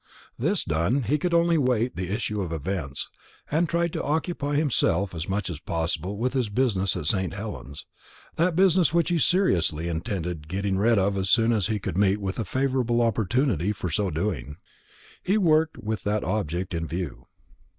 [0.35, 3.07] This done, he could only wait the issue of events,
[3.51, 7.35] and he tried to occupy himself as much as possible with his business at St.
[7.35, 7.85] Helens
[8.35, 12.17] that business which he seriously intended getting rid of as soon as he could meet
[12.19, 14.57] with a favourable opportunity for so doing.
[15.21, 17.27] He worked with that object in view.